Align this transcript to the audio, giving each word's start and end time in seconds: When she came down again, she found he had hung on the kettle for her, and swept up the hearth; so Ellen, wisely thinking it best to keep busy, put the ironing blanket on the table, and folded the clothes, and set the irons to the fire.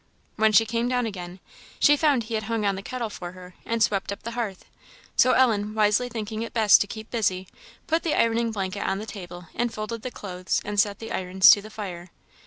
When 0.35 0.51
she 0.51 0.65
came 0.65 0.89
down 0.89 1.05
again, 1.05 1.39
she 1.79 1.95
found 1.95 2.23
he 2.23 2.33
had 2.33 2.45
hung 2.45 2.65
on 2.65 2.73
the 2.73 2.81
kettle 2.81 3.11
for 3.11 3.33
her, 3.33 3.53
and 3.67 3.83
swept 3.83 4.11
up 4.11 4.23
the 4.23 4.31
hearth; 4.31 4.65
so 5.15 5.33
Ellen, 5.33 5.75
wisely 5.75 6.09
thinking 6.09 6.41
it 6.41 6.53
best 6.55 6.81
to 6.81 6.87
keep 6.87 7.11
busy, 7.11 7.47
put 7.85 8.01
the 8.01 8.15
ironing 8.19 8.49
blanket 8.49 8.81
on 8.81 8.97
the 8.97 9.05
table, 9.05 9.49
and 9.53 9.71
folded 9.71 10.01
the 10.01 10.09
clothes, 10.09 10.59
and 10.65 10.79
set 10.79 10.97
the 10.97 11.11
irons 11.11 11.51
to 11.51 11.61
the 11.61 11.69
fire. 11.69 12.09